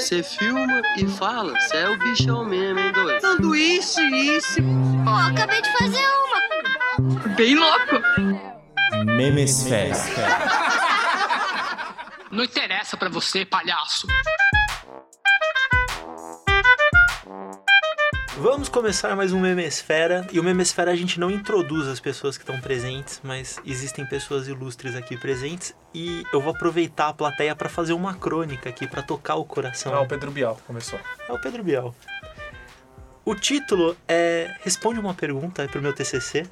[0.00, 3.20] Você filma e fala, cê é o bichão mesmo, hein, doido?
[3.20, 4.62] Sanduíche, isso.
[5.04, 7.28] Pô, acabei de fazer uma.
[7.36, 8.02] Bem louco.
[9.04, 9.94] Memesfera.
[12.30, 14.06] Não interessa pra você, palhaço.
[18.40, 20.26] Vamos começar mais um Memesfera.
[20.32, 24.48] E o Memesfera a gente não introduz as pessoas que estão presentes, mas existem pessoas
[24.48, 25.74] ilustres aqui presentes.
[25.92, 29.94] E eu vou aproveitar a plateia para fazer uma crônica aqui, para tocar o coração.
[29.94, 30.98] Ah, o Pedro Bial começou.
[31.28, 31.94] É o Pedro Bial.
[33.26, 36.46] O título é Responde uma pergunta, é pro meu TCC.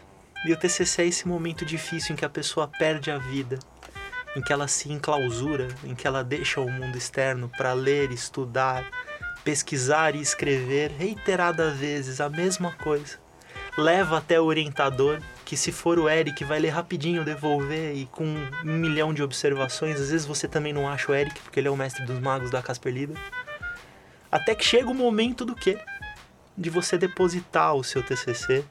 [0.44, 3.58] E o TCC é esse momento difícil em que a pessoa perde a vida,
[4.36, 8.84] em que ela se enclausura, em que ela deixa o mundo externo para ler, estudar,
[9.48, 13.16] pesquisar e escrever reiteradas vezes a mesma coisa.
[13.78, 18.26] Leva até o orientador, que se for o Eric vai ler rapidinho, devolver e com
[18.26, 19.98] um milhão de observações.
[19.98, 22.50] Às vezes você também não acha o Eric, porque ele é o mestre dos magos
[22.50, 23.16] da Casper Liber.
[24.30, 25.78] Até que chega o momento do quê?
[26.54, 28.66] De você depositar o seu TCC,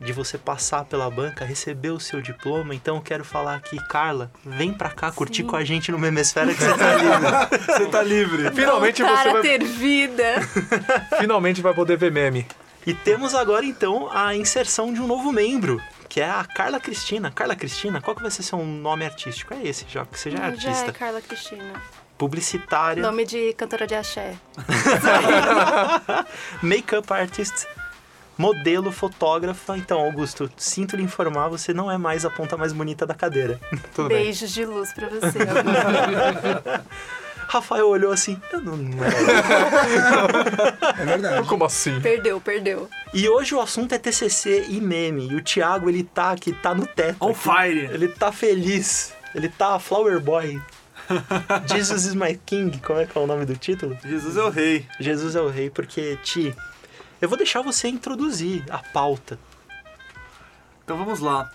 [0.00, 2.74] de você passar pela banca, receber o seu diploma.
[2.74, 5.48] Então eu quero falar aqui, Carla, vem pra cá curtir Sim.
[5.48, 7.58] com a gente no Memesfera que você tá livre.
[7.66, 8.50] você tá livre.
[8.52, 10.24] Finalmente Voltar você vai, ter vida.
[11.18, 12.46] finalmente vai poder ver meme.
[12.86, 17.30] E temos agora então a inserção de um novo membro, que é a Carla Cristina.
[17.30, 19.54] Carla Cristina, qual que vai ser seu nome artístico?
[19.54, 20.92] É esse, já que você já é Já é artista.
[20.92, 21.72] Carla Cristina.
[22.18, 24.34] Publicitária, Nome de cantora de axé.
[26.62, 27.66] make-up artist,
[28.36, 29.76] modelo, fotógrafa.
[29.76, 33.60] Então, Augusto, sinto lhe informar, você não é mais a ponta mais bonita da cadeira.
[33.94, 34.24] Tudo bem.
[34.24, 35.38] Beijos de luz pra você.
[37.46, 39.14] Rafael olhou assim, eu não, não era.
[40.98, 41.48] É verdade.
[41.48, 42.00] Como assim?
[42.00, 42.88] perdeu, perdeu.
[43.12, 45.28] E hoje o assunto é TCC e meme.
[45.28, 47.16] E o Thiago, ele tá aqui, tá no teto.
[47.20, 47.38] On aqui.
[47.38, 47.90] fire.
[47.92, 49.12] Ele tá feliz.
[49.34, 50.60] Ele tá flower boy.
[51.70, 52.78] Jesus is my king.
[52.78, 53.96] Como é que é o nome do título?
[54.04, 54.86] Jesus é o rei.
[54.98, 56.54] Jesus é o rei, porque, Ti,
[57.24, 59.38] eu vou deixar você introduzir a pauta.
[60.84, 61.50] Então vamos lá.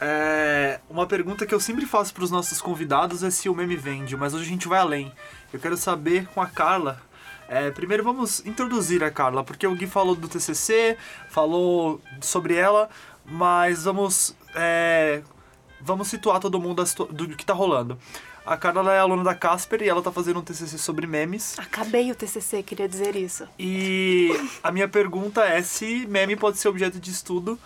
[0.00, 3.76] É, uma pergunta que eu sempre faço para os nossos convidados é se o meme
[3.76, 5.12] vende, mas hoje a gente vai além.
[5.52, 7.02] Eu quero saber com a Carla.
[7.48, 10.96] é, primeiro vamos introduzir a Carla, porque o Gui falou do TCC,
[11.28, 12.88] falou sobre ela,
[13.26, 15.22] mas vamos é,
[15.82, 17.98] vamos situar todo mundo do que tá rolando.
[18.50, 21.56] A Carla é aluna da Casper e ela tá fazendo um TCC sobre memes.
[21.56, 23.46] Acabei o TCC, queria dizer isso.
[23.56, 24.28] E
[24.60, 27.56] a minha pergunta é se meme pode ser objeto de estudo.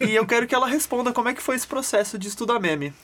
[0.00, 2.94] e eu quero que ela responda como é que foi esse processo de estudar meme.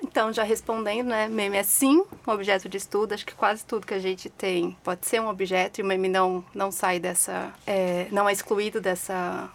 [0.00, 1.26] Então, já respondendo, né?
[1.26, 3.14] Meme é sim um objeto de estudo.
[3.14, 6.06] Acho que quase tudo que a gente tem pode ser um objeto e o meme
[6.06, 7.52] não, não sai dessa.
[7.66, 9.50] é, não é excluído dessa,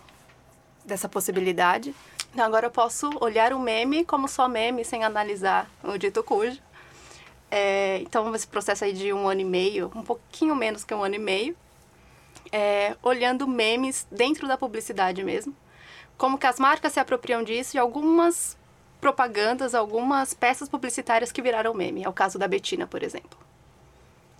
[0.83, 1.95] dessa possibilidade.
[2.33, 6.59] Então, agora eu posso olhar o meme como só meme, sem analisar o dito cujo.
[7.51, 11.03] É, então, esse processo aí de um ano e meio, um pouquinho menos que um
[11.03, 11.55] ano e meio,
[12.49, 15.53] é, olhando memes dentro da publicidade mesmo.
[16.17, 18.57] Como que as marcas se apropriam disso e algumas
[19.01, 22.03] propagandas, algumas peças publicitárias que viraram meme.
[22.03, 23.37] É o caso da Betina, por exemplo.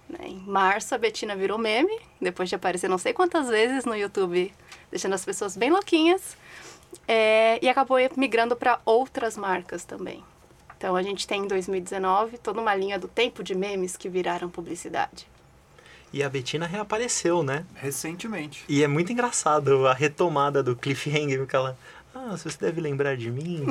[0.08, 3.96] Né, Em março, a Betina virou meme, depois de aparecer não sei quantas vezes no
[3.96, 4.54] YouTube,
[4.90, 6.38] deixando as pessoas bem louquinhas.
[7.08, 10.24] É, e acabou migrando para outras marcas também.
[10.82, 14.50] Então, a gente tem em 2019 toda uma linha do tempo de memes que viraram
[14.50, 15.28] publicidade.
[16.12, 17.64] E a Betina reapareceu, né?
[17.76, 18.66] Recentemente.
[18.68, 21.78] E é muito engraçado a retomada do cliffhanger, que ela...
[22.16, 23.64] Ah, você deve lembrar de mim.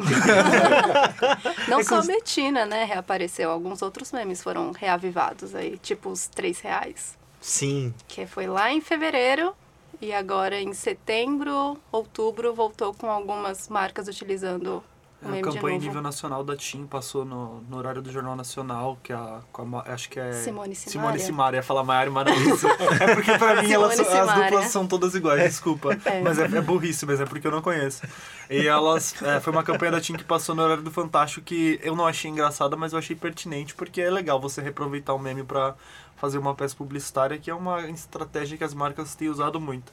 [1.66, 3.50] Não É só a Betina, né, reapareceu.
[3.50, 7.18] Alguns outros memes foram reavivados aí, tipo os três reais.
[7.40, 9.52] Sim, que foi lá em fevereiro
[10.00, 14.80] e agora em setembro, outubro voltou com algumas marcas utilizando
[15.22, 18.34] É A de campanha em nível nacional da TIM passou no, no horário do Jornal
[18.34, 20.32] Nacional, que a, com a Ma- acho que é...
[20.32, 20.90] Simone Simaria.
[20.92, 22.54] Simone Simaria, ia falar Maiara Maravilha.
[23.00, 25.90] é porque pra mim elas, as duplas são todas iguais, desculpa.
[26.10, 26.22] É.
[26.22, 28.02] Mas é, é burrice, mas é porque eu não conheço.
[28.48, 31.78] E elas, é, foi uma campanha da TIM que passou no horário do Fantástico que
[31.82, 35.44] eu não achei engraçada, mas eu achei pertinente, porque é legal você reaproveitar o meme
[35.44, 35.74] pra
[36.20, 39.90] fazer uma peça publicitária, que é uma estratégia que as marcas têm usado muito.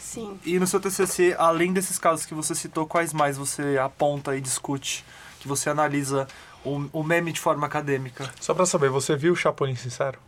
[0.00, 0.38] Sim.
[0.44, 4.40] E no seu TCC, além desses casos que você citou, quais mais você aponta e
[4.40, 5.04] discute?
[5.40, 6.28] Que você analisa
[6.64, 8.32] o, o meme de forma acadêmica?
[8.40, 10.18] Só pra saber, você viu o Chapolin Sincero?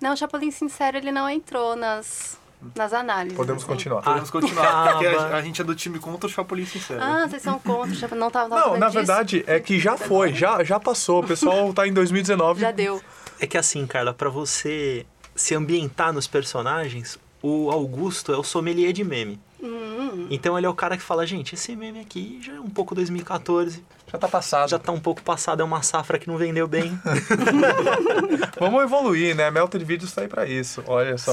[0.00, 2.38] Não, o Chapolin Sincero ele não entrou nas,
[2.74, 3.36] nas análises.
[3.36, 3.72] Podemos assim.
[3.72, 4.02] continuar.
[4.02, 5.34] Podemos continuar, porque acaba.
[5.34, 7.02] a, a gente é do time contra o Chapolin Sincero.
[7.02, 8.20] Ah, vocês são contra o Chapolin.
[8.20, 8.98] Não tava, tava Não, na disso?
[8.98, 11.22] verdade é que já foi, já, já passou.
[11.22, 12.60] O pessoal tá em 2019.
[12.62, 13.02] Já deu.
[13.40, 15.04] É que assim, Carla, pra você
[15.34, 19.38] se ambientar nos personagens, o Augusto é o sommelier de meme.
[19.62, 22.68] Hum, Então ele é o cara que fala, gente, esse meme aqui já é um
[22.68, 24.68] pouco 2014, Já tá passado.
[24.70, 26.98] já tá um pouco passado, é uma safra que não vendeu bem.
[28.60, 29.50] Vamos evoluir, né?
[29.50, 30.82] Melted Videos tá aí pra isso.
[30.86, 31.32] Olha só.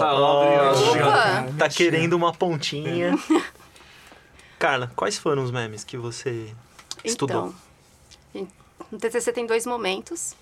[0.72, 1.48] Opa!
[1.58, 3.18] tá querendo uma pontinha.
[4.60, 6.54] Carla, quais foram os memes que você
[7.04, 7.54] estudou?
[8.34, 8.48] Então,
[8.92, 10.36] no TCC tem dois momentos.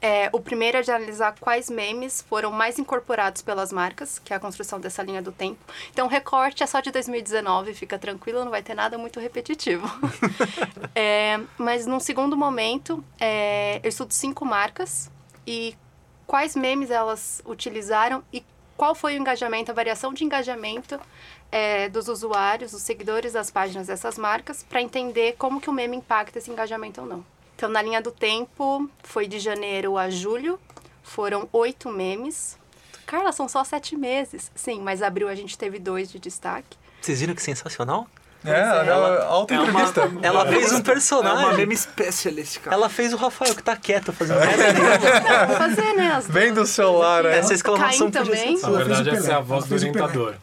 [0.00, 4.36] É, o primeiro é de analisar quais memes foram mais incorporados pelas marcas, que é
[4.36, 5.58] a construção dessa linha do tempo.
[5.90, 9.86] Então, o recorte é só de 2019, fica tranquilo, não vai ter nada muito repetitivo.
[10.94, 15.10] É, mas num segundo momento, é, eu estudo cinco marcas
[15.46, 15.76] e
[16.26, 18.44] quais memes elas utilizaram e
[18.76, 20.98] qual foi o engajamento, a variação de engajamento
[21.50, 25.96] é, dos usuários, dos seguidores das páginas dessas marcas, para entender como que o meme
[25.96, 27.24] impacta esse engajamento ou não.
[27.58, 30.60] Então, na linha do tempo, foi de janeiro a julho,
[31.02, 32.56] foram oito memes.
[33.04, 34.48] Carla, são só sete meses.
[34.54, 36.78] Sim, mas abril a gente teve dois de destaque.
[37.00, 38.06] Vocês viram que sensacional?
[38.44, 40.08] É, ela, alta é uma- entrevista.
[40.22, 41.56] Ela fez um É uma personagem.
[41.56, 42.76] meme specialist, cara.
[42.76, 44.58] Ela fez o Rafael que tá quieto fazendo nenhuma.
[45.48, 46.12] Vou fazer, né?
[46.12, 47.38] As Vem do celular, né?
[47.38, 48.56] Essa exclamação Caim também.
[48.60, 50.36] Na verdade, essa é a voz do orientador.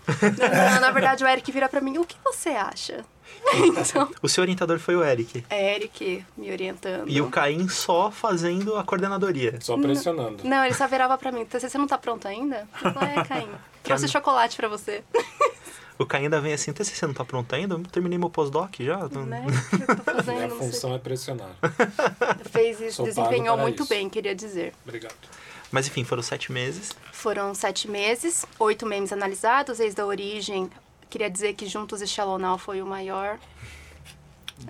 [0.74, 3.06] Não, na verdade, o Eric vira pra mim, o que você acha?
[3.56, 5.46] Então, O seu orientador foi o Eric.
[5.50, 7.08] é Eric me orientando.
[7.08, 9.58] E o Caim só fazendo a coordenadoria.
[9.62, 10.44] Só pressionando.
[10.44, 12.68] Não, ele só virava pra mim, você não tá pronto ainda?
[12.84, 13.50] Eu falei, é, Caim.
[13.84, 15.04] Trouxe chocolate pra você.
[15.98, 17.76] O Caim ainda vem assim, "Tê, você não tá pronto ainda?
[17.76, 18.98] Eu terminei meu pós-doc já.
[19.08, 19.46] Né?
[19.48, 20.36] O que eu tô fazendo?
[20.36, 20.68] Minha não sei.
[20.68, 21.52] função é pressionar.
[22.52, 23.90] Fez isso, Sou desempenhou para muito isso.
[23.90, 24.74] bem, queria dizer.
[24.84, 25.16] Obrigado.
[25.72, 26.92] Mas enfim, foram sete meses.
[27.14, 30.70] Foram sete meses, oito memes analisados, desde a origem.
[31.10, 33.38] Queria dizer que Juntos e Shallow Now foi o maior.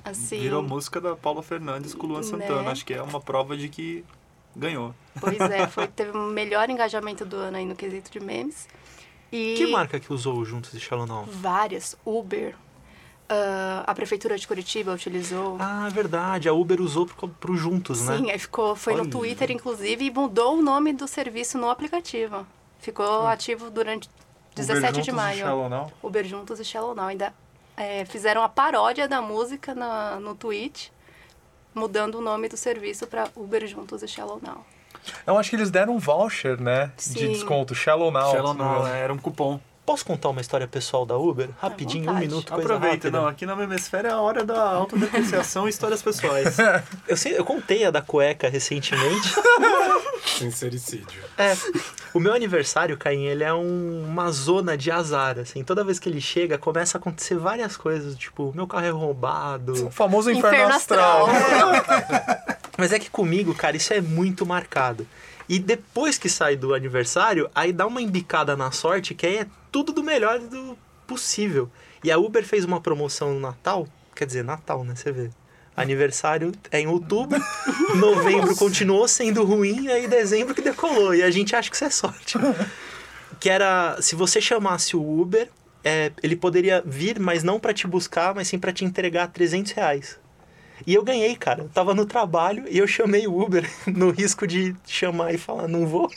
[0.04, 2.64] Assim, Virou música da Paula Fernandes com o Luan Santana.
[2.64, 2.72] Né?
[2.72, 4.04] Acho que é uma prova de que
[4.56, 4.94] ganhou.
[5.20, 8.68] pois é, foi, teve o melhor engajamento do ano aí no quesito de memes.
[9.32, 11.26] E Que marca que usou o Juntos e Shallow Now?
[11.26, 12.56] várias, Uber,
[13.28, 15.58] ah, a Prefeitura de Curitiba utilizou.
[15.60, 16.48] Ah, verdade.
[16.48, 18.18] A Uber usou pro, pro Juntos, né?
[18.18, 19.04] Sim, aí ficou, foi Olha.
[19.04, 22.46] no Twitter, inclusive, e mudou o nome do serviço no aplicativo.
[22.80, 24.10] Ficou ativo durante
[24.56, 25.40] 17 de maio.
[25.40, 25.92] Shallow Now.
[26.02, 27.08] Uber Juntos e Shallow Now.
[27.08, 27.34] Ainda
[27.76, 30.92] é, fizeram a paródia da música na, no tweet,
[31.74, 34.66] mudando o nome do serviço para Uber Juntos e Shallow Now.
[35.28, 36.92] Eu acho que eles deram um voucher, né?
[36.96, 37.32] De Sim.
[37.34, 37.76] desconto.
[37.76, 38.32] Shallow Now.
[38.32, 39.00] Shallow Now, né?
[39.02, 39.60] Era um cupom.
[39.86, 41.50] Posso contar uma história pessoal da Uber?
[41.62, 43.12] Rapidinho, um minuto, coisa Aproveita, rápida.
[43.22, 43.28] não.
[43.28, 46.58] Aqui na Memesfera é a hora da autodepreciação e histórias pessoais.
[47.08, 49.32] Eu, sei, eu contei a da cueca recentemente.
[50.26, 51.22] Sincericídio.
[51.38, 51.56] É,
[52.14, 55.64] o meu aniversário, Caim, ele é um- uma zona de azar, assim.
[55.64, 59.88] Toda vez que ele chega, começa a acontecer várias coisas, tipo, meu carro é roubado.
[59.88, 61.28] O famoso inferno, Inferno astral.
[62.78, 65.08] Mas é que comigo, cara, isso é muito marcado.
[65.48, 69.48] E depois que sai do aniversário, aí dá uma embicada na sorte, que aí é
[69.76, 71.70] tudo do melhor do possível.
[72.02, 73.86] E a Uber fez uma promoção no Natal,
[74.16, 74.96] quer dizer, Natal, né?
[74.96, 75.30] Você vê.
[75.76, 77.38] Aniversário é em outubro,
[78.00, 81.14] novembro continuou sendo ruim, aí dezembro que decolou.
[81.14, 82.38] E a gente acha que isso é sorte.
[83.38, 85.50] Que era, se você chamasse o Uber,
[85.84, 89.74] é, ele poderia vir, mas não pra te buscar, mas sim pra te entregar 300
[89.74, 90.18] reais.
[90.86, 91.64] E eu ganhei, cara.
[91.64, 95.68] Eu tava no trabalho e eu chamei o Uber no risco de chamar e falar,
[95.68, 96.12] não vou.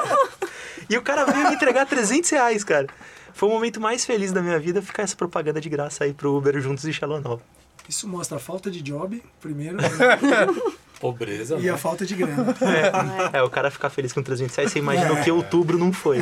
[0.88, 2.86] e o cara veio me entregar 300 reais, cara.
[3.32, 6.34] Foi o momento mais feliz da minha vida ficar essa propaganda de graça aí pro
[6.34, 7.40] Uber juntos e Shallow Now.
[7.88, 9.76] Isso mostra a falta de job, primeiro,
[10.98, 11.70] Pobreza, e né?
[11.70, 12.56] a falta de grana.
[13.32, 16.18] É, o cara ficar feliz com 300 reais, você imagina o que outubro não foi.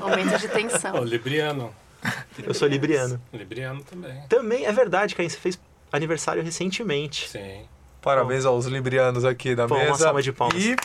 [0.00, 1.02] Aumento de tensão.
[1.04, 1.74] Libriano.
[2.46, 3.20] Eu sou libriano.
[3.32, 4.22] Libriano também.
[4.28, 5.58] Também é verdade, Caim, você fez
[5.92, 7.28] aniversário recentemente.
[7.28, 7.62] Sim.
[8.02, 9.98] Parabéns aos librianos aqui da Pô, uma mesa.
[10.04, 10.62] salva de palmas.
[10.62, 10.76] E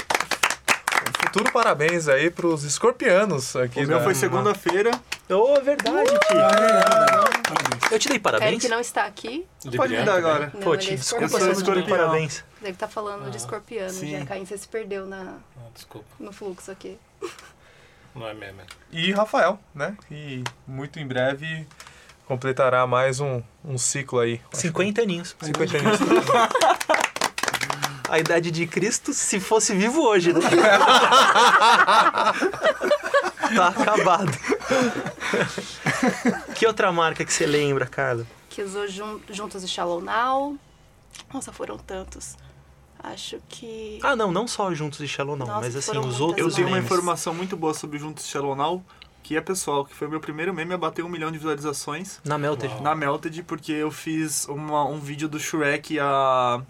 [1.22, 3.84] futuro parabéns aí pros escorpianos aqui.
[3.84, 4.92] O meu da- foi segunda-feira.
[5.30, 6.38] Oh, é verdade, tio.
[6.38, 7.92] Parabéns.
[7.92, 8.52] Eu te dei parabéns?
[8.52, 9.46] Eric não está aqui.
[9.76, 10.18] Pode me dar também.
[10.32, 10.52] agora.
[10.54, 11.88] Não, Pô, ele é desculpa, Eu não dei escorpião.
[11.98, 12.44] parabéns.
[12.62, 14.12] Ele tá falando de escorpiano, sim.
[14.20, 16.98] já Caim, você se perdeu na, Ah, desculpa, no fluxo aqui.
[18.16, 18.62] não é meme.
[18.92, 19.96] E Rafael, né?
[20.10, 21.66] E muito em breve
[22.25, 24.41] completará mais um, um ciclo aí.
[24.51, 25.36] 50 aninhos.
[25.41, 26.00] 50 anos.
[28.08, 30.39] A idade de Cristo, se fosse vivo hoje, né?
[33.55, 34.32] tá acabado.
[36.55, 38.27] que outra marca que você lembra, Carla?
[38.48, 40.55] Que usou jun- Juntos e Shallow Now.
[41.34, 42.36] Nossa, foram tantos.
[43.03, 44.00] Acho que...
[44.03, 46.67] Ah, não, não só Juntos e Shallow não, Nossa, mas assim, os outros Eu tenho
[46.67, 48.84] uma informação muito boa sobre Juntos Shallow Now,
[49.25, 52.38] que é pessoal, que foi meu primeiro meme a bater um milhão de visualizações Na
[52.38, 52.72] Melted.
[52.72, 52.84] Uau.
[52.84, 56.62] na Melted, porque eu fiz uma- um vídeo do Shrek e a,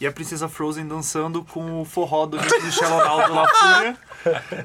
[0.00, 3.98] e a Princesa Frozen dançando com o forró do Juntos Shallow Now do La Fúria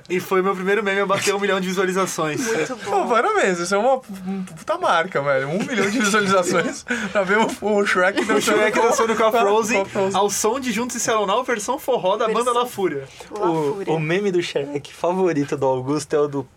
[0.10, 2.46] e foi meu primeiro meme a bater um milhão de visualizações.
[2.46, 3.04] Muito bom.
[3.04, 5.50] Pô, parabéns, isso é uma puta marca, velho.
[5.50, 8.38] Um milhão de visualizações pra ver o, Shrek dançando.
[8.38, 12.26] O Shrek dançando com a Frozen ao som de Juntos e Celonal, versão forró da
[12.28, 12.46] versão...
[12.46, 13.04] banda La Fúria.
[13.32, 16.48] O, o meme do Shrek favorito do Augusto é o do.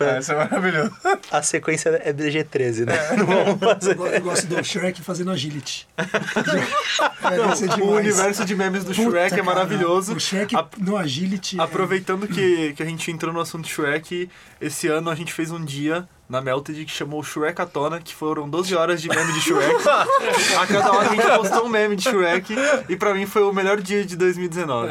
[0.00, 0.92] Ah, isso é maravilhoso.
[1.30, 2.94] A sequência é BG13, né?
[3.10, 3.16] É.
[3.16, 3.98] Não vamos fazer.
[3.98, 5.86] Eu gosto do Shrek fazendo agility.
[5.98, 10.14] é, o universo de memes do Puta Shrek é maravilhoso.
[10.14, 11.58] O Shrek A- no agility.
[11.58, 14.28] é- Aproveitando que, que a gente entrou no assunto Shrek,
[14.60, 18.14] esse ano a gente fez um dia na Melted que chamou Shrek à tona, que
[18.14, 19.74] foram 12 horas de meme de Shrek.
[20.58, 22.54] a cada hora a gente postou um meme de Shrek
[22.88, 24.88] e pra mim foi o melhor dia de 2019.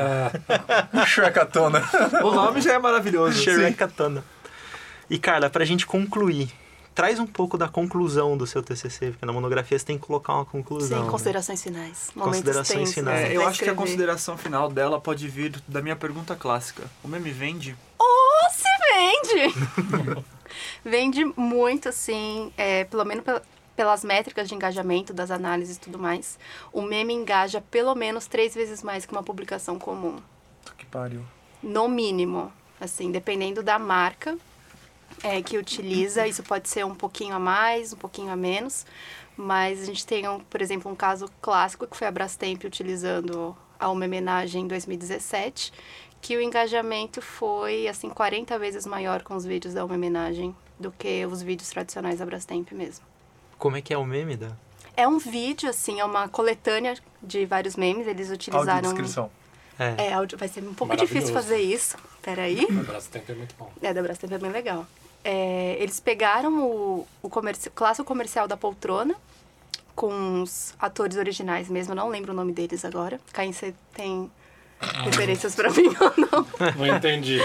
[1.08, 1.82] Shrek à tona.
[2.24, 3.42] O nome já é maravilhoso.
[3.42, 4.24] Shrek Katana.
[5.10, 6.50] E Carla, pra gente concluir,
[6.94, 10.34] traz um pouco da conclusão do seu TCC, porque na monografia você tem que colocar
[10.36, 11.00] uma conclusão.
[11.00, 11.12] Sim, né?
[11.12, 12.12] considerações finais.
[12.16, 13.30] Momentos Considerações tensos, finais.
[13.30, 13.76] É, eu acho que a escrever.
[13.76, 16.84] consideração final dela pode vir da minha pergunta clássica.
[17.04, 17.76] O meme vende?
[18.00, 20.26] Oh, se vende!
[20.84, 23.42] vende muito, assim, é, pelo menos pel-
[23.76, 26.38] pelas métricas de engajamento, das análises e tudo mais.
[26.74, 30.18] O meme engaja pelo menos três vezes mais que uma publicação comum.
[30.78, 31.22] Que pariu.
[31.64, 32.52] No mínimo.
[32.80, 34.36] Assim, dependendo da marca
[35.24, 38.86] é, que utiliza, isso pode ser um pouquinho a mais, um pouquinho a menos.
[39.38, 43.56] Mas a gente tem, um, por exemplo, um caso clássico que foi a Brastemp utilizando
[43.80, 45.74] a uma homenagem em 2017,
[46.22, 50.92] que o engajamento foi assim 40 vezes maior com os vídeos da uma homenagem do
[50.92, 53.06] que os vídeos tradicionais da Brastemp mesmo.
[53.58, 54.52] Como é que é o meme da?
[54.96, 58.90] É um vídeo, assim, é uma coletânea de vários memes, eles utilizaram...
[58.90, 59.32] Audiodescrição.
[59.80, 60.10] É.
[60.10, 61.98] É, áudio, vai ser um pouco difícil fazer isso.
[62.22, 62.68] Peraí.
[63.12, 63.72] Tem que é muito bom.
[63.82, 64.86] É, da Brastemp é bem legal.
[65.24, 69.16] É, eles pegaram o, o comerci clássico comercial da poltrona
[69.96, 73.20] com os atores originais mesmo, não lembro o nome deles agora.
[73.34, 74.32] Caim, você tem
[75.04, 76.48] referências pra mim ou não?
[76.76, 77.40] Não entendi.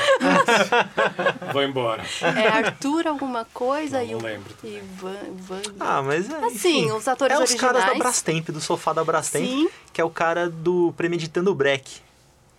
[1.53, 2.03] Vou embora.
[2.23, 4.55] É Arthur alguma coisa Não, e não o lembro.
[4.65, 5.63] Ivan, Ivan.
[5.79, 6.35] Ah, mas é.
[6.47, 7.99] Assim, enfim, os atores É os caras da originais.
[7.99, 9.69] Brastemp, do sofá da Brastemp, Sim.
[9.93, 12.01] que é o cara do Premeditando o Break,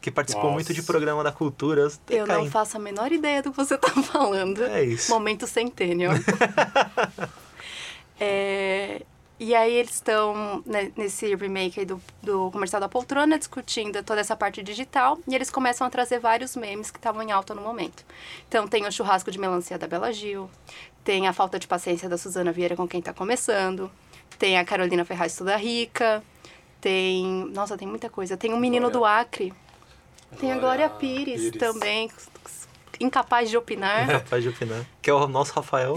[0.02, 0.56] que participou Nossa.
[0.56, 1.88] muito de programa da cultura.
[2.10, 2.50] Eu não Caim.
[2.50, 4.64] faço a menor ideia do que você tá falando.
[4.64, 5.12] É isso.
[5.12, 6.14] Momento Centennial.
[8.20, 9.04] É,
[9.40, 14.20] e aí eles estão né, nesse remake aí do, do comercial da poltrona discutindo toda
[14.22, 17.62] essa parte digital e eles começam a trazer vários memes que estavam em alta no
[17.62, 18.04] momento.
[18.48, 20.50] Então tem o churrasco de melancia da Bela Gil,
[21.04, 23.92] tem a falta de paciência da Suzana Vieira com quem tá começando,
[24.40, 26.24] tem a Carolina Ferraz toda rica,
[26.82, 27.46] tem...
[27.54, 28.36] Nossa, tem muita coisa.
[28.36, 29.54] Tem o menino Glória- do Acre,
[30.40, 31.60] tem a Glória Pires, Pires.
[31.60, 32.10] também,
[33.00, 34.08] incapaz de opinar.
[34.08, 34.84] Capaz de opinar.
[35.02, 35.96] Que é o nosso Rafael.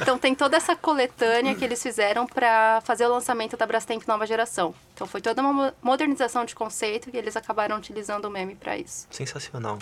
[0.00, 4.26] Então tem toda essa coletânea que eles fizeram para fazer o lançamento da Brastemp Nova
[4.26, 4.74] Geração.
[4.94, 8.76] Então foi toda uma mo- modernização de conceito e eles acabaram utilizando o meme para
[8.76, 9.06] isso.
[9.10, 9.78] Sensacional.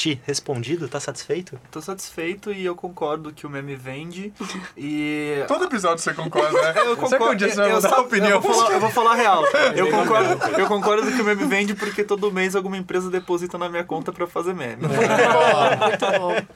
[0.00, 0.88] Ti, respondido?
[0.88, 1.60] Tá satisfeito?
[1.70, 4.32] Tô satisfeito e eu concordo que o meme vende.
[4.74, 5.44] E.
[5.46, 6.72] Todo episódio você concorda, né?
[6.80, 8.30] Eu Será que um você eu- eu mudar a só- opinião?
[8.30, 9.44] Eu vou falar, eu vou falar a real.
[9.76, 13.68] Eu concordo, eu concordo que o meme vende porque todo mês alguma empresa deposita na
[13.68, 14.76] minha conta pra fazer meme.
[14.86, 16.46] Muito bom, muito bom.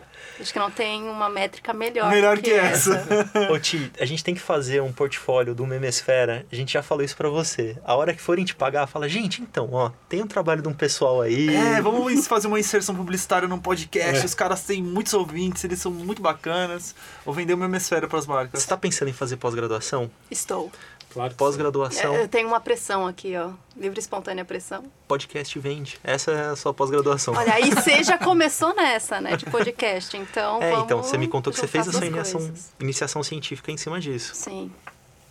[0.40, 3.06] Acho que não tem uma métrica melhor, Melhor que essa.
[3.50, 6.44] Ô Ti, a gente tem que fazer um portfólio do Memesfera.
[6.50, 7.76] A gente já falou isso pra você.
[7.84, 10.74] A hora que forem te pagar, fala, gente, então, ó, tem um trabalho de um
[10.74, 11.54] pessoal aí.
[11.54, 14.24] É, vamos fazer uma inserção publicitária num podcast.
[14.24, 16.94] Os caras têm muitos ouvintes, eles são muito bacanas.
[17.24, 18.62] Vou vender o hemisfério pras marcas.
[18.62, 20.10] Você tá pensando em fazer pós-graduação?
[20.30, 20.70] Estou.
[21.14, 23.50] Claro Pós-graduação, É, eu tenho uma pressão aqui, ó.
[23.76, 24.84] Livre espontânea pressão.
[25.06, 25.96] podcast vende.
[26.02, 27.34] Essa é a sua pós-graduação.
[27.34, 29.36] Olha, aí você já começou nessa, né?
[29.36, 30.16] De podcast.
[30.16, 33.70] Então, É, vamos então, você me contou que você fez a sua iniciação, iniciação científica
[33.70, 34.34] em cima disso.
[34.34, 34.72] Sim.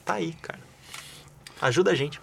[0.06, 0.60] Tá aí, cara.
[1.62, 2.20] Ajuda a gente.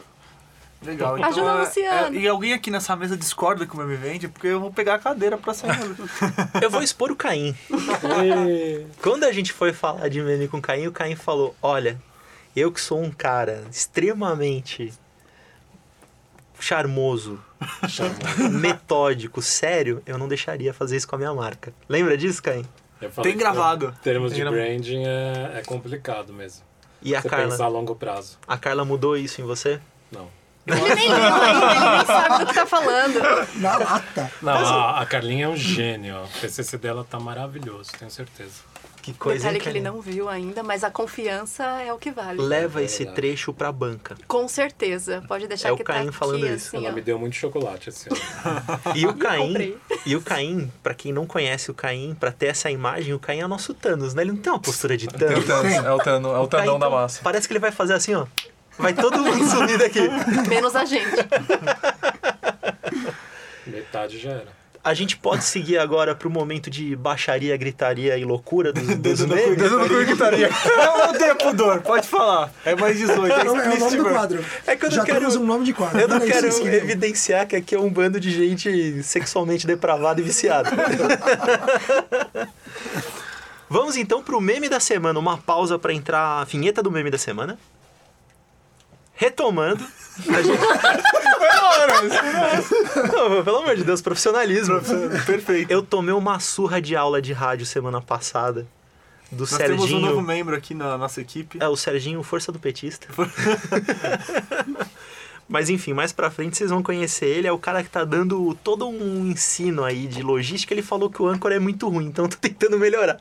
[0.82, 1.18] Legal.
[1.18, 2.16] Então, Ajuda o é- Luciano.
[2.16, 4.26] é- e alguém aqui nessa mesa discorda que o meme vende?
[4.28, 5.78] Porque eu vou pegar a cadeira pra sair.
[6.62, 7.54] Eu vou expor o Caim.
[9.02, 12.00] Quando a gente foi falar de meme com o Caim, o Caim falou: Olha,
[12.54, 14.92] eu que sou um cara extremamente
[16.58, 17.40] charmoso,
[18.60, 21.72] metódico, sério, eu não deixaria fazer isso com a minha marca.
[21.88, 22.66] Lembra disso, Caim?
[23.22, 23.94] Tem gravado.
[23.98, 24.62] Em termos de gravado.
[24.62, 26.62] branding é, é complicado mesmo.
[27.02, 28.38] E a Você Carla, pensar a longo prazo.
[28.46, 29.80] a Carla mudou isso em você?
[30.12, 30.28] Não.
[30.66, 33.18] Ele nem leu ainda, ele nem sabe do que tá falando.
[33.56, 34.30] Na lata.
[34.42, 36.14] Não, a, a Carlinha é um gênio.
[36.16, 36.24] ó.
[36.24, 38.62] O TCC dela tá maravilhoso, tenho certeza.
[39.02, 42.10] Que coisa, Detalhe hein, que ele não viu ainda, mas a confiança é o que
[42.10, 42.40] vale.
[42.42, 43.16] Leva É esse verdade.
[43.16, 44.14] trecho pra banca.
[44.28, 45.22] Com certeza.
[45.26, 46.68] Pode deixar É o que Caim tá falando aqui, isso.
[46.76, 46.94] assim, Ela ó.
[46.94, 48.20] me deu muito chocolate esse ano.
[48.94, 52.70] E o Caim, e o Caim, pra quem não conhece o Caim, pra ter essa
[52.70, 54.22] imagem, o Caim é o nosso Thanos, né?
[54.22, 55.44] Ele não tem uma postura de É o Thanos.
[55.46, 57.20] Thanos, é o, tano, é o Caim, tandão da então, massa.
[57.22, 58.26] Parece que ele vai fazer assim, ó.
[58.78, 60.00] Vai todo mundo subir daqui.
[60.48, 61.16] Menos a gente.
[63.66, 64.59] metade já era.
[64.82, 69.58] A gente pode seguir agora pro momento de baixaria, gritaria e loucura dos, dos memes?
[69.58, 70.48] dedo no cu e gritaria.
[70.74, 72.50] Não, odeio pudor, pode falar.
[72.64, 74.42] É mais 18, é Não, é o nome do quadro.
[74.66, 76.00] É que eu não Já quero- temos um nome de quadro.
[76.00, 80.18] Eu não Peraí, quero queriam- evidenciar que aqui é um bando de gente sexualmente depravada
[80.18, 80.70] e viciada.
[83.68, 85.18] Vamos então pro meme da semana.
[85.18, 87.58] Uma pausa pra entrar a vinheta do meme da semana.
[89.14, 89.84] Retomando.
[90.28, 90.58] A gente...
[93.12, 94.80] Não, pelo amor de Deus, profissionalismo.
[95.26, 95.70] Perfeito.
[95.70, 98.66] Eu tomei uma surra de aula de rádio semana passada.
[99.30, 100.06] Do Nós temos um Serginho.
[100.08, 101.58] novo membro aqui na nossa equipe.
[101.62, 103.06] É, o Serginho, força do petista.
[105.48, 107.46] Mas enfim, mais pra frente vocês vão conhecer ele.
[107.46, 110.72] É o cara que tá dando todo um ensino aí de logística.
[110.74, 113.18] Ele falou que o Anchor é muito ruim, então eu tô tentando melhorar.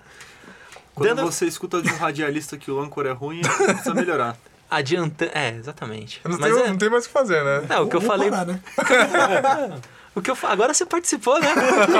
[0.93, 4.35] Quando Dando- você escuta de um radialista que o âncora é ruim, precisa melhorar.
[4.69, 5.31] Adiantando.
[5.33, 6.21] É, exatamente.
[6.23, 7.65] Não, Mas tem, é, não tem mais o que fazer, né?
[7.69, 8.29] é, o que eu falei.
[8.29, 8.59] parar, né?
[10.15, 10.49] O que eu fa...
[10.49, 11.47] Agora você participou, né?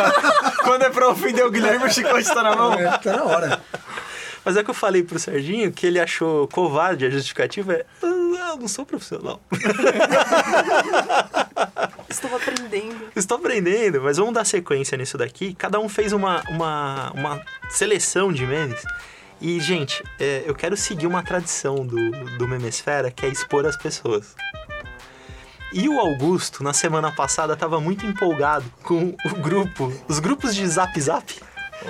[0.64, 2.74] Quando é pra ofender o Guilherme, o chicote tá na mão.
[2.74, 3.62] É, tá na hora.
[4.44, 7.86] Mas é que eu falei pro Serginho que ele achou covarde a justificativa é.
[8.02, 9.40] "Ah, Eu não sou profissional.
[12.10, 13.12] Estou aprendendo.
[13.16, 15.54] Estou aprendendo, mas vamos dar sequência nisso daqui.
[15.54, 18.82] Cada um fez uma, uma, uma seleção de memes.
[19.42, 23.78] E, gente, é, eu quero seguir uma tradição do, do Memesfera, que é expor as
[23.78, 24.36] pessoas.
[25.72, 30.66] E o Augusto, na semana passada, estava muito empolgado com o grupo, os grupos de
[30.68, 31.40] Zap Zap.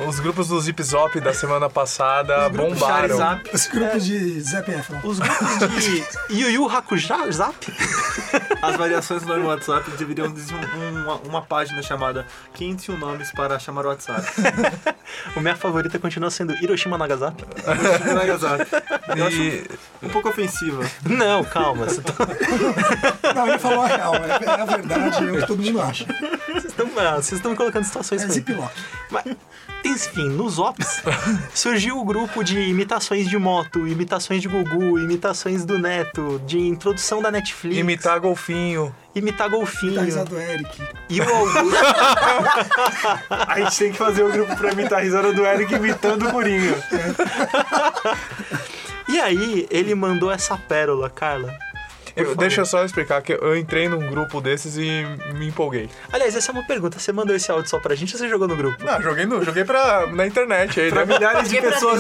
[0.08, 2.78] Os grupos do Zip Zop da semana passada bombaram.
[3.18, 3.50] Charizap.
[3.54, 5.00] Os grupos de Zé Efron.
[5.04, 7.56] Os grupos de Yu Yu Hakusho Zap.
[8.62, 13.86] As variações no WhatsApp deveriam dizer um- uma, uma página chamada 501 nomes para chamar
[13.86, 14.26] o WhatsApp.
[15.36, 17.44] O minha favorita continua sendo Hiroshima Nagasaki.
[18.14, 18.70] Nagasaki.
[19.18, 19.64] Eu acho E
[20.04, 20.84] um pouco ofensiva.
[21.04, 21.88] Não, calma.
[21.88, 24.14] Tá- Não, ele falou a real.
[24.16, 26.06] É, é a verdade, é o que todo mundo acha.
[26.48, 28.72] Vocês estão, ah, vocês estão me colocando em situações É ziplock.
[29.10, 29.24] Mas,
[29.90, 31.02] enfim, nos Ops
[31.54, 37.22] surgiu o grupo de imitações de moto, imitações de Gugu, imitações do Neto, de introdução
[37.22, 38.96] da Netflix, imitar golfinho.
[39.16, 39.96] imitar golfinho.
[39.96, 40.82] Tá risada do Eric.
[41.10, 41.76] E o Augusto.
[43.30, 46.32] A gente tem que fazer o grupo pra imitar a risada do Eric imitando o
[46.32, 46.76] Coringa.
[49.08, 51.58] e aí, ele mandou essa pérola, Carla.
[52.24, 55.06] Eu- deixa eu só explicar que eu entrei num grupo desses e
[55.36, 55.90] me empolguei.
[56.12, 57.00] Aliás, essa é uma pergunta.
[57.00, 58.84] Você mandou esse áudio só pra gente ou você jogou no grupo?
[58.84, 61.14] Não, joguei, no, joguei pra, na internet aí, Pra né?
[61.14, 62.00] milhares de pessoas.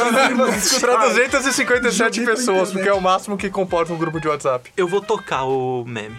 [0.79, 4.71] Pra 257 Joguei pra pessoas, porque é o máximo que comporta um grupo de WhatsApp.
[4.77, 6.17] Eu vou tocar o meme.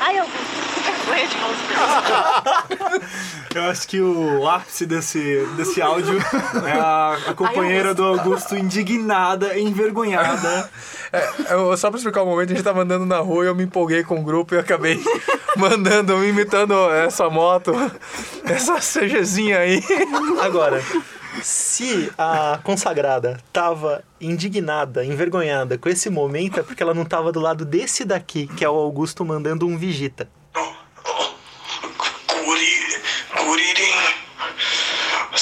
[0.00, 0.67] Ai, Augusto,
[3.54, 6.18] Eu acho que o ápice desse, desse áudio
[6.66, 10.70] é a, a companheira do Augusto indignada, envergonhada.
[11.12, 13.54] É, eu- só pra explicar o momento, a gente tava andando na rua e eu
[13.54, 15.02] me empolguei com o grupo e acabei
[15.56, 17.72] mandando, imitando essa moto,
[18.44, 19.82] essa CGzinha aí.
[20.42, 20.82] Agora,
[21.42, 27.40] se a consagrada tava indignada, envergonhada com esse momento, é porque ela não tava do
[27.40, 30.28] lado desse daqui, que é o Augusto mandando um Vigita.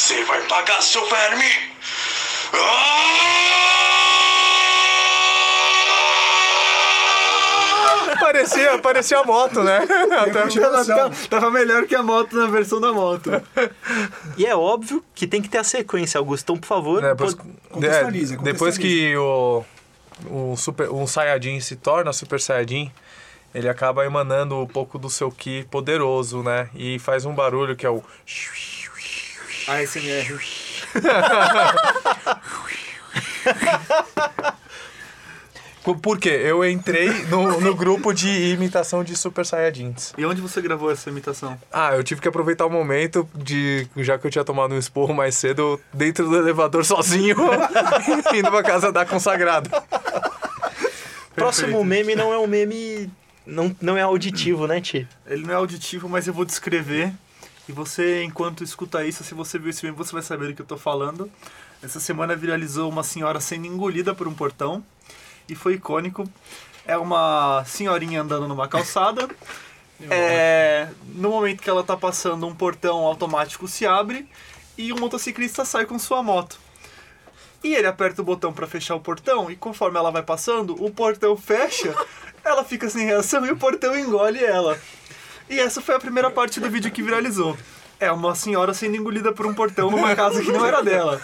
[0.07, 1.45] Você vai pagar seu verme?
[8.21, 9.79] Parecia, parecia a moto, né?
[10.21, 13.31] Até Ela tava melhor que a moto na versão da moto.
[14.37, 17.05] E é óbvio que tem que ter a sequência, Augustão, por favor.
[17.05, 19.65] É, depois, pode- Contextualiza, é, depois que o,
[20.31, 22.91] o super, um Saiyajin se torna Super Saiyajin,
[23.55, 26.69] ele acaba emanando um pouco do seu Ki poderoso, né?
[26.75, 28.03] E faz um barulho que é o.
[29.69, 30.41] ASMR.
[36.03, 36.31] Por quê?
[36.31, 40.13] Eu entrei no, no grupo de imitação de Super Saiyajins.
[40.19, 41.57] E onde você gravou essa imitação?
[41.73, 43.87] Ah, eu tive que aproveitar o momento de.
[43.99, 47.37] Já que eu tinha tomado um esporro mais cedo, dentro do elevador sozinho,
[48.35, 49.71] indo pra casa da consagrada.
[51.37, 53.09] Próximo meme não é um meme.
[53.47, 55.07] Não, não é auditivo, né, Ti?
[55.25, 57.13] Ele não é auditivo, mas eu vou descrever.
[57.69, 60.63] E você, enquanto escuta isso, se você viu esse meme, você vai saber do que
[60.63, 61.31] eu tô falando.
[61.83, 64.85] Essa semana viralizou uma senhora sendo engolida por um portão.
[65.49, 66.29] E foi icônico.
[66.87, 69.29] É uma senhorinha andando numa calçada.
[70.11, 74.29] É, no momento que ela tá passando, um portão automático se abre
[74.77, 76.59] e um motociclista sai com sua moto.
[77.65, 80.91] E ele aperta o botão para fechar o portão e conforme ela vai passando, o
[80.91, 81.95] portão fecha,
[82.45, 84.79] ela fica sem reação e o portão engole ela.
[85.49, 87.57] E essa foi a primeira parte do vídeo que viralizou.
[87.99, 91.21] É uma senhora sendo engolida por um portão numa casa que não era dela.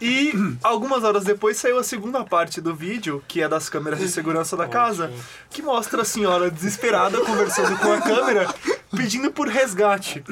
[0.00, 0.32] E
[0.62, 4.56] algumas horas depois saiu a segunda parte do vídeo, que é das câmeras de segurança
[4.56, 5.12] da casa,
[5.50, 8.54] que mostra a senhora desesperada conversando com a câmera,
[8.94, 10.22] pedindo por resgate.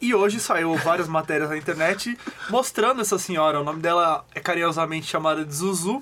[0.00, 2.16] E hoje saiu várias matérias na internet
[2.48, 3.60] mostrando essa senhora.
[3.60, 6.00] O nome dela é carinhosamente chamada de Zuzu.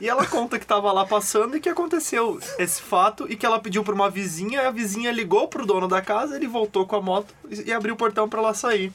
[0.00, 3.58] E ela conta que tava lá passando e que aconteceu esse fato e que ela
[3.58, 7.02] pediu pra uma vizinha, a vizinha ligou pro dono da casa, ele voltou com a
[7.02, 8.92] moto e abriu o portão pra ela sair.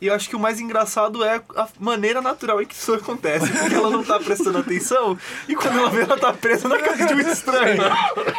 [0.00, 3.46] E eu acho que o mais engraçado é a maneira natural em que isso acontece.
[3.52, 7.04] Porque ela não tá prestando atenção e quando ela vê, ela tá presa na casa
[7.06, 7.82] de um estranho.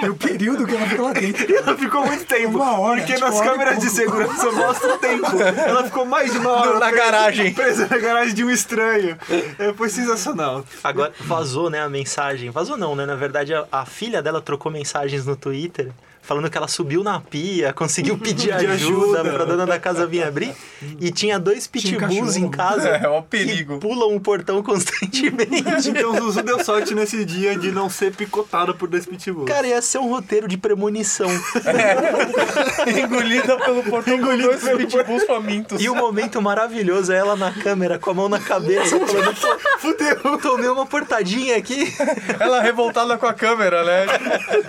[0.01, 1.51] E o período que ela ficou lá dentro.
[1.51, 2.57] E ela ficou muito tempo.
[2.57, 5.27] Uma hora, porque tipo, nas hora câmeras de segurança mostra o tempo.
[5.39, 7.53] Ela ficou mais de uma hora Na presa- garagem.
[7.53, 9.15] Presa na garagem de um estranho.
[9.59, 10.65] É, foi sensacional.
[10.83, 12.49] Agora vazou, né, a mensagem.
[12.49, 13.05] Vazou não, né?
[13.05, 15.91] Na verdade, a, a filha dela trocou mensagens no Twitter
[16.21, 20.53] falando que ela subiu na pia, conseguiu pedir ajuda, pra dona da casa vir abrir.
[20.99, 23.75] E tinha dois Tinha pitbulls em casa É, ó o perigo.
[23.75, 25.89] que pulam o portão constantemente.
[25.89, 29.47] Então o Zuzu deu sorte nesse dia de não ser picotado por dois pitbulls.
[29.47, 31.29] Cara, ia ser um roteiro de premonição.
[32.87, 35.81] Engolida pelo portão com dois pitbulls famintos.
[35.81, 39.35] E o momento maravilhoso é ela na câmera, com a mão na cabeça, falando,
[39.79, 41.93] fudeu, tomei uma portadinha aqui.
[42.39, 44.05] Ela revoltada com a câmera, né?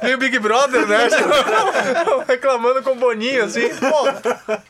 [0.03, 1.09] Meio Big Brother, né?
[2.27, 3.69] Reclamando com o Boninho, assim.
[3.69, 4.63] Pô,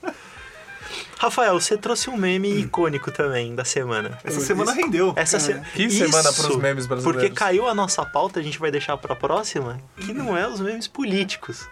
[1.22, 4.18] Rafael, você trouxe um meme icônico também da semana.
[4.24, 5.12] Essa semana rendeu.
[5.14, 5.54] Essa se...
[5.72, 7.22] Que semana pros memes brasileiros.
[7.22, 10.58] Porque caiu a nossa pauta, a gente vai deixar pra próxima, que não é os
[10.58, 11.68] memes políticos.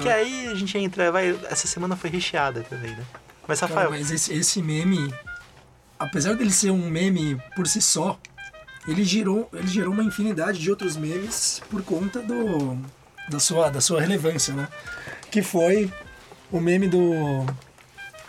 [0.00, 1.36] Que aí a gente entra, vai.
[1.50, 3.04] Essa semana foi recheada também, né?
[3.48, 5.12] Mas, Cara, Rafael, mas esse, esse meme,
[5.98, 8.16] apesar dele ser um meme por si só,
[8.86, 12.78] ele gerou, ele gerou uma infinidade de outros memes por conta do,
[13.28, 14.68] da, sua, da sua relevância, né?
[15.30, 15.90] Que foi
[16.50, 17.44] o meme do,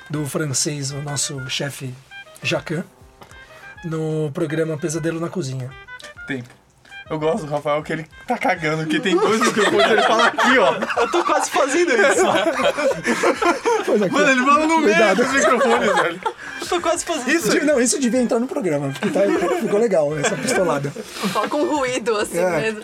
[0.10, 1.94] do francês, o nosso chefe
[2.44, 2.84] Jacan,
[3.84, 5.70] no programa Pesadelo na Cozinha.
[6.28, 6.50] tempo.
[7.10, 10.58] Eu gosto do Rafael que ele tá cagando, que tem dois microfones, ele fala aqui,
[10.58, 10.76] ó.
[11.02, 12.26] eu tô quase fazendo isso.
[14.12, 16.22] Mano, ele fala no meio dos microfones, velho.
[16.60, 17.66] eu tô quase fazendo Isso isso.
[17.66, 19.22] Não, isso devia entrar no programa, porque tá,
[19.62, 20.92] ficou legal essa pistolada.
[21.32, 22.60] Só com ruído, assim É.
[22.60, 22.82] mesmo.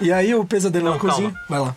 [0.00, 1.14] E aí o Pesadelo Não, na calma.
[1.14, 1.34] Cozinha...
[1.48, 1.76] Vai lá.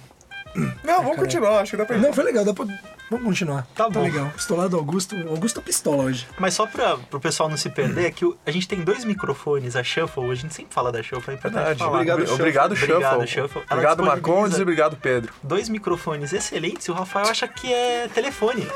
[0.84, 2.02] Não, vamos continuar, acho que dá pra ir.
[2.02, 2.66] Não, foi legal, dá pra...
[3.10, 3.66] Vamos continuar.
[3.74, 4.04] Tá bom.
[4.04, 4.30] legal.
[4.36, 5.16] Pistolado Augusto.
[5.30, 6.28] Augusto Pistola hoje.
[6.38, 9.06] Mas só pra, pro pessoal não se perder, é que o- a gente tem dois
[9.06, 11.80] microfones, a Shuffle, a gente sempre fala da Shuffle, é importante Verdade.
[11.80, 11.92] falar.
[11.94, 12.88] Obrigado, Obrigado, obrigado, Shuffle.
[12.88, 13.06] Shuffle.
[13.06, 13.62] Obrigado, Shuffle.
[13.70, 15.34] Ela Obrigado, Marcondes, e obrigado, Pedro.
[15.42, 18.68] Dois microfones excelentes e o Rafael acha que é telefone.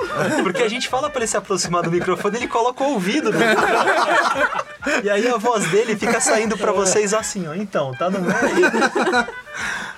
[0.43, 3.37] Porque a gente fala pra ele se aproximar do microfone, ele coloca o ouvido no
[3.37, 5.03] microfone.
[5.03, 7.53] E aí a voz dele fica saindo pra vocês assim, ó.
[7.53, 8.31] Então, tá no meio.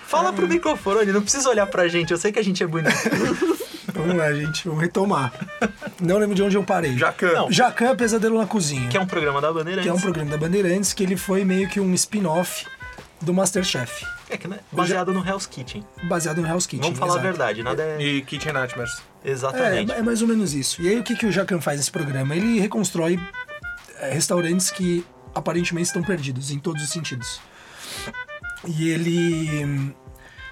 [0.07, 2.91] Fala pro microfone, não precisa olhar pra gente, eu sei que a gente é bonito.
[3.93, 4.67] Vamos lá, gente.
[4.67, 5.33] Vamos retomar.
[6.01, 6.97] Não lembro de onde eu parei.
[6.97, 7.33] Jacan.
[7.33, 7.51] Não.
[7.51, 8.89] Jacan Pesadelo na Cozinha.
[8.89, 9.83] Que é um programa da Bandeirantes.
[9.83, 12.65] que é um programa da Bandeirantes, que ele foi meio que um spin-off
[13.21, 14.05] do Masterchef.
[14.29, 15.85] É que, né, baseado no Hell's Kitchen.
[16.03, 16.93] Baseado no Hell's Kitchen.
[16.93, 17.27] Vamos falar exato.
[17.27, 18.01] a verdade, nada é...
[18.01, 19.01] E Kitchen Nightmares.
[19.23, 19.91] Exatamente.
[19.91, 20.81] É, é mais ou menos isso.
[20.81, 22.35] E aí o que, que o Jacan faz nesse programa?
[22.35, 23.19] Ele reconstrói
[23.99, 27.39] é, restaurantes que aparentemente estão perdidos em todos os sentidos.
[28.67, 29.93] E ele, hum,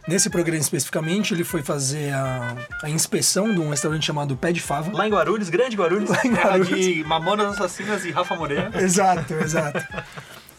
[0.07, 4.61] nesse programa especificamente, ele foi fazer a, a inspeção de um restaurante chamado Pé de
[4.61, 4.95] Fava.
[4.95, 6.09] Lá em Guarulhos, grande Guarulhos.
[6.21, 8.71] Terra de Mamonas Assassinas e Rafa Moreira.
[8.81, 9.85] Exato, exato.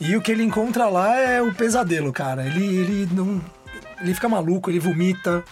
[0.00, 2.44] E o que ele encontra lá é o pesadelo, cara.
[2.46, 3.40] Ele, ele não.
[4.00, 5.44] Ele fica maluco, ele vomita,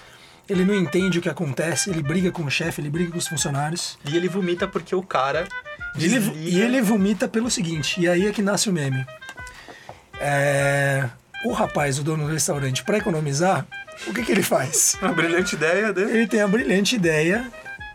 [0.49, 3.29] ele não entende o que acontece, ele briga com o chefe, ele briga com os
[3.29, 3.97] funcionários.
[4.05, 5.47] E ele vomita porque o cara.
[5.97, 9.07] E ele, e ele vomita pelo seguinte, e aí é que nasce o meme.
[10.21, 11.09] É,
[11.45, 13.67] o rapaz, o dono do restaurante, para economizar,
[14.07, 14.97] o que, que ele faz?
[15.03, 16.11] Uma brilhante ideia dele.
[16.13, 17.51] Ele tem a brilhante ideia.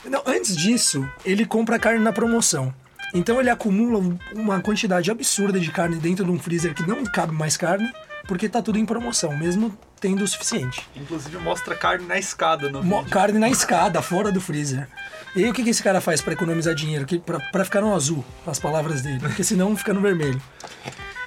[0.06, 2.74] Não, antes disso, ele compra carne na promoção.
[3.14, 7.04] Então ele acumula um- uma quantidade absurda de carne dentro de um freezer que não
[7.06, 7.92] cabe mais carne,
[8.28, 10.88] porque tá tudo em promoção, mesmo tendo o suficiente.
[10.96, 13.12] Inclusive mostra carne na escada no Mo- vídeo.
[13.12, 14.88] Carne na escada, fora do freezer.
[15.36, 17.06] E aí o que, que esse cara faz para economizar dinheiro?
[17.52, 19.20] Pra ficar no azul, as palavras dele.
[19.20, 20.42] Porque senão fica no vermelho.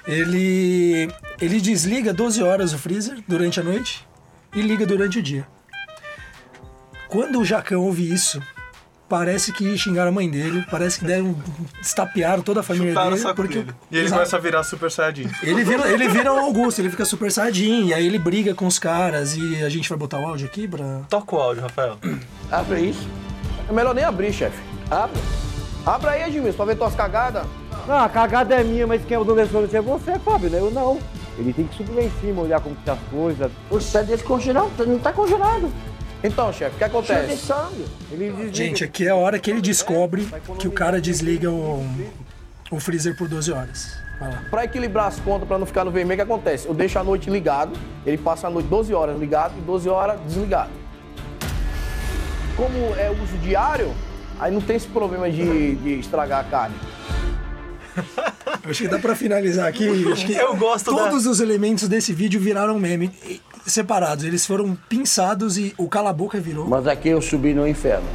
[0.07, 1.07] Ele,
[1.41, 4.07] ele desliga 12 horas o freezer durante a noite
[4.53, 5.47] e liga durante o dia.
[7.07, 8.41] Quando o Jacão ouve isso,
[9.07, 11.35] parece que xingaram a mãe dele, parece que deram,
[11.81, 13.21] estapearam toda a família Chutaram o dele.
[13.23, 13.75] saco porque, dele.
[13.89, 14.19] E ele Exato.
[14.19, 15.29] começa a virar Super Saiyajin.
[15.41, 18.67] Ele vira, ele vira o Augusto, ele fica super saiyajin, e aí ele briga com
[18.67, 21.01] os caras e a gente vai botar o áudio aqui pra...
[21.09, 21.97] Toca o áudio, Rafael.
[22.51, 23.07] Abre isso.
[23.67, 24.59] É melhor nem abrir, chefe.
[24.91, 25.19] Abre.
[25.85, 27.45] Abre aí, Edmilson, pra ver tuas cagadas.
[27.87, 30.59] Não, a cagada é minha, mas quem é o dono desse é você, Fábio, né?
[30.59, 30.99] Eu não.
[31.39, 33.51] Ele tem que subir lá em cima, olhar como que tá as coisas.
[33.71, 35.71] O pé dele congelado, não tá congelado.
[36.21, 37.37] Então, chefe, o que acontece?
[37.37, 37.85] sangue.
[38.11, 38.53] Ele desliga.
[38.53, 40.27] Gente, aqui é a hora que ele descobre
[40.59, 41.81] que o cara desliga o,
[42.69, 43.97] o freezer por 12 horas.
[44.19, 44.43] Vai lá.
[44.49, 46.67] Pra equilibrar as contas, pra não ficar no vermelho, o que acontece?
[46.67, 47.71] Eu deixo a noite ligado,
[48.05, 50.71] ele passa a noite 12 horas ligado e 12 horas desligado.
[52.57, 53.93] Como é uso diário,
[54.37, 56.75] aí não tem esse problema de, de estragar a carne.
[58.69, 59.87] Acho que dá pra finalizar aqui.
[60.11, 63.11] Acho que Eu gosto da- Todos os elementos desse vídeo viraram meme
[63.65, 64.23] separados.
[64.25, 66.67] Eles foram pinçados e o cala-boca virou.
[66.67, 68.07] Mas aqui eu subi no inferno.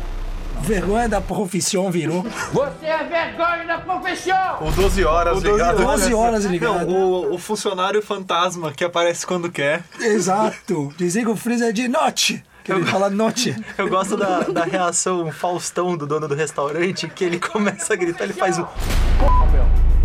[0.63, 2.23] Vergonha da profissão virou.
[2.53, 4.59] Você é vergonha da profissão!
[4.67, 5.83] O 12 horas O 12 ligado.
[5.83, 6.87] 12 horas ligado.
[6.87, 9.83] Não, o, o funcionário fantasma que aparece quando quer.
[10.01, 10.93] Exato.
[10.97, 12.43] Dizer que o freezer é de note.
[12.63, 13.55] Que ele fala note.
[13.77, 18.25] Eu gosto da, da reação Faustão do dono do restaurante, que ele começa a gritar,
[18.25, 18.65] ele faz um.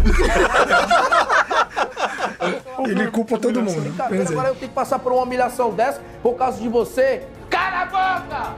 [2.87, 3.91] Ele culpa todo mundo.
[4.09, 7.27] Dizer, agora eu tenho que passar por uma humilhação dessa por causa de você.
[7.49, 8.55] Cala a boca!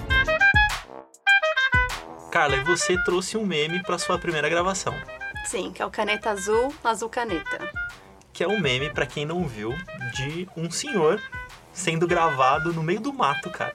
[2.31, 4.93] Carla, e você trouxe um meme pra sua primeira gravação.
[5.45, 7.69] Sim, que é o caneta azul, azul caneta.
[8.31, 9.73] Que é um meme, pra quem não viu,
[10.13, 11.21] de um senhor
[11.73, 13.73] sendo gravado no meio do mato, cara.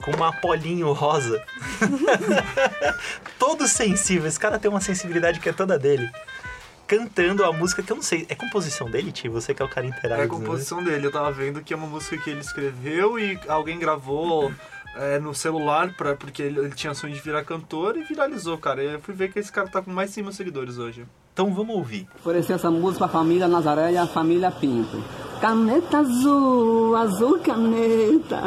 [0.00, 1.42] Com uma polinho rosa.
[3.38, 4.28] Todo sensível.
[4.28, 6.10] Esse cara tem uma sensibilidade que é toda dele.
[6.92, 8.26] Cantando a música que eu não sei.
[8.28, 9.32] É composição dele, Tio?
[9.32, 10.14] Você que é o cara inteiro.
[10.14, 11.06] É a composição dele.
[11.06, 14.52] Eu tava vendo que é uma música que ele escreveu e alguém gravou
[14.96, 18.84] é, no celular, pra, porque ele, ele tinha sonho de virar cantor e viralizou, cara.
[18.84, 21.06] E eu fui ver que esse cara tá com mais de 100 mil seguidores hoje.
[21.32, 22.06] Então vamos ouvir.
[22.20, 25.02] Oferecer essa música pra família Nazaré e a família Pinto.
[25.42, 28.40] Caneta azul, azul caneta,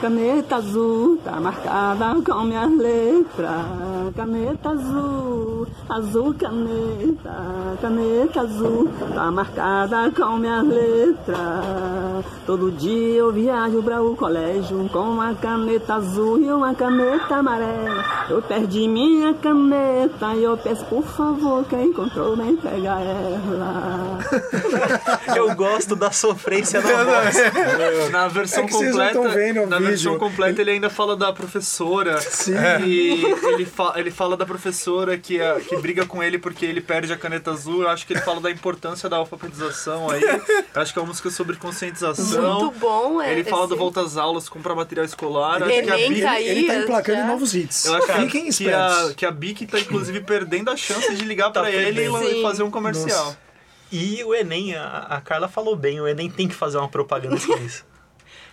[0.00, 4.14] caneta azul, tá marcada com minhas letras.
[4.16, 12.24] Caneta azul, azul caneta, caneta azul, tá marcada com minhas letras.
[12.44, 18.04] Todo dia eu viajo para o colégio com uma caneta azul e uma caneta amarela.
[18.28, 24.18] Eu perdi minha caneta e eu peço por favor quem encontrou me pegar ela.
[25.36, 26.10] Eu gosto da
[26.40, 27.36] sofrência na voz.
[28.10, 29.88] Na versão É que vocês não completa, na vídeo.
[29.90, 32.20] versão completa ele ainda fala da professora.
[32.20, 32.54] Sim.
[32.86, 36.80] E ele, fa ele fala da professora que, é- que briga com ele porque ele
[36.80, 37.82] perde a caneta azul.
[37.82, 40.22] Eu acho que ele fala da importância da alfabetização aí.
[40.22, 42.60] Eu acho que é uma música sobre conscientização.
[42.64, 43.32] Muito bom, é.
[43.32, 45.62] Ele fala do esse- volta às aulas, comprar material escolar.
[45.62, 47.26] Acho que a Enem Bic- ele tá emplacando já.
[47.26, 47.84] novos hits.
[47.86, 49.10] eu acho que, a- Fiquem que, espertos.
[49.10, 52.42] a, que a Bic tá inclusive perdendo a chance de ligar Tá pra ele e
[52.42, 53.24] fazer um comercial.
[53.26, 53.49] Nossa.
[53.92, 57.36] E o Enem, a, a Carla falou bem, o Enem tem que fazer uma propaganda
[57.40, 57.84] com isso.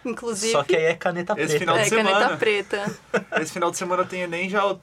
[0.05, 1.60] Inclusive, Só que aí é caneta Esse preta.
[1.60, 2.38] final de é caneta semana.
[2.38, 2.97] preta.
[3.41, 4.75] Esse final de semana tem Enem, já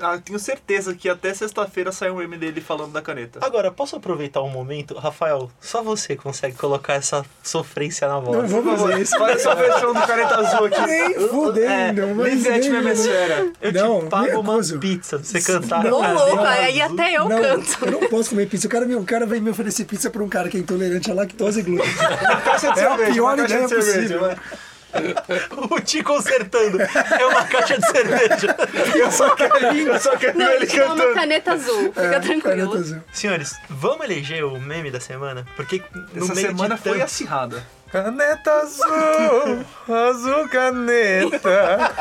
[0.00, 3.38] ah, tenho certeza que até sexta-feira sai um meme dele falando da caneta.
[3.42, 4.94] Agora, posso aproveitar um momento?
[4.98, 8.36] Rafael, só você consegue colocar essa sofrência na voz.
[8.38, 9.18] Não vou Por favor, fazer isso.
[9.18, 10.80] Faz essa versão do caneta azul aqui.
[10.80, 13.52] Nem fudendo, mas Livete nem- Memesfera.
[13.60, 15.82] Eu Não, te pago uma pizza pra você cantar.
[15.82, 17.84] Caneta louco, aí até eu não, canto.
[17.84, 18.66] Eu não posso comer pizza.
[18.66, 21.14] O cara, o cara vem me oferecer pizza pra um cara que é intolerante à
[21.14, 21.88] lactose e glúten.
[22.76, 24.36] É a pior ideia de cerveja, possível.
[25.70, 26.78] O Ti consertando.
[26.82, 28.56] É uma caixa de cerveja.
[28.94, 31.14] Eu só quero, eu só quero Não, ver ele chama cantando.
[31.14, 31.84] caneta azul.
[31.92, 32.74] Fica É, tranquilo.
[32.74, 33.00] azul.
[33.12, 35.46] Senhores, vamos eleger o meme da semana?
[35.56, 37.66] Porque no Essa meio semana de foi tantos- acirrada.
[37.90, 41.92] Caneta azul, azul caneta,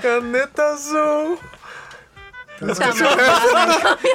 [0.00, 1.38] caneta azul.
[2.60, 2.74] Tá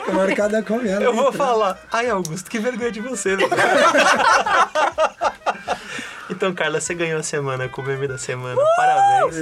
[0.05, 1.03] Tá marcada com ela.
[1.03, 1.77] Eu vou falar.
[1.91, 3.49] Ai, Augusto, que vergonha de você, velho.
[6.29, 8.59] Então, Carla, você ganhou a semana com o meme da semana.
[8.75, 9.35] Parabéns.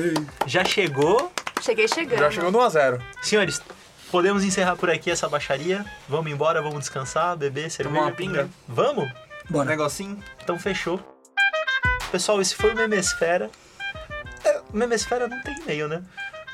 [0.45, 1.31] Já chegou.
[1.61, 2.19] Cheguei chegando.
[2.19, 3.01] Já chegou no 1x0.
[3.21, 3.61] Senhores,
[4.11, 5.83] podemos encerrar por aqui essa baixaria.
[6.07, 8.01] Vamos embora, vamos descansar, beber, cerveja.
[8.01, 8.49] uma pinga?
[8.67, 9.05] Vamos?
[9.49, 9.69] Um Bora.
[9.69, 10.19] negocinho.
[10.43, 10.99] Então fechou.
[12.11, 13.49] Pessoal, esse foi o Memesfera.
[14.43, 16.03] É, Memesfera não tem e-mail, né?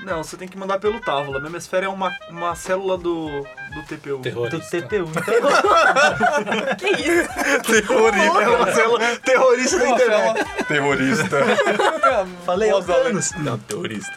[0.04, 1.40] Não, você tem que mandar pelo Távola.
[1.40, 4.18] Memesfera é uma, uma célula do, do TPU.
[4.18, 4.82] Do Terrorista.
[4.82, 5.08] TPU.
[5.10, 5.24] Então,
[6.78, 7.30] Que isso?
[7.64, 8.42] Terrorista.
[8.42, 10.44] É uma célula terrorista da internet.
[10.68, 11.38] Terrorista.
[12.46, 13.32] falei aos anos.
[13.34, 14.12] Não, terrorista.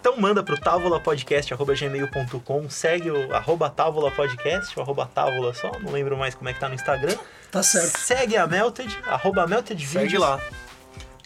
[0.00, 6.34] Então manda pro tavolapodcast.gmail.com, segue o arroba tavolapodcast, o arroba távola só, não lembro mais
[6.34, 7.14] como é que tá no Instagram.
[7.52, 7.98] Tá certo.
[7.98, 10.40] Segue a Melted, arroba Melted Segue lá.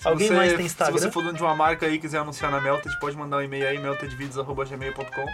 [0.06, 0.96] Se Alguém você- mais tem Instagram?
[0.98, 3.38] Se você for dono de uma marca aí e quiser anunciar na Melted, pode mandar
[3.38, 5.26] um e-mail aí, meltedvideos.gmail.com.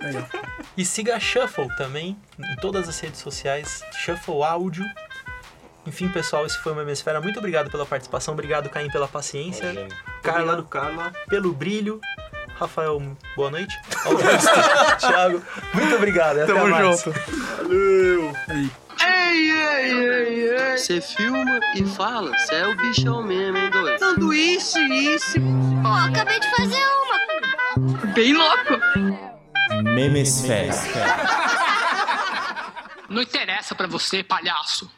[0.00, 0.24] Aí.
[0.76, 4.84] E siga a Shuffle também, em todas as redes sociais, Shuffle Áudio.
[5.86, 7.20] Enfim, pessoal, esse foi o Memesfera.
[7.20, 9.64] Muito obrigado pela participação, obrigado, Caim, pela paciência.
[9.64, 9.88] Imagina.
[10.22, 11.12] Carla, Obrigado, Carla.
[11.28, 12.00] pelo brilho.
[12.58, 13.00] Rafael,
[13.36, 13.78] boa noite.
[14.04, 14.50] Augusto,
[14.98, 15.42] Thiago,
[15.74, 16.38] muito obrigado.
[16.40, 17.00] Até Tamo mais.
[17.02, 17.18] junto.
[17.58, 18.87] Valeu!
[20.88, 23.98] Você filma e fala, cê é o bichão mesmo, hein, doido?
[23.98, 25.38] Sanduíche, isso.
[25.82, 28.06] Pô, acabei de fazer uma.
[28.14, 28.80] Bem louco.
[29.82, 30.72] Memesfera.
[33.10, 34.90] não interessa pra você, palhaço.